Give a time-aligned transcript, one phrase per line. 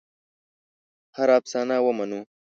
[1.15, 2.19] هره افسانه ومنو.